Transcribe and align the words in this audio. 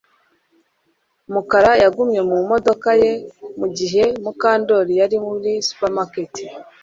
Mukara 1.33 1.71
yagumye 1.83 2.19
mu 2.29 2.37
modoka 2.51 2.89
ye 3.01 3.11
mugihe 3.59 4.03
Mukandoli 4.23 4.93
yari 5.01 5.17
muri 5.25 5.51
supermarket 5.67 6.33